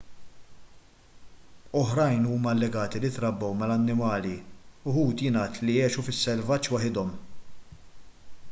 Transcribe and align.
oħrajn 1.81 2.23
huma 2.29 2.53
allegati 2.55 3.01
li 3.03 3.11
trabbew 3.17 3.57
mill-annimali 3.59 4.33
uħud 4.93 5.15
jingħad 5.27 5.61
li 5.69 5.77
għexu 5.83 6.05
fis-selvaġġ 6.09 6.73
waħedhom 6.77 7.13